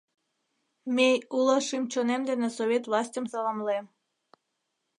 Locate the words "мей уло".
0.95-1.57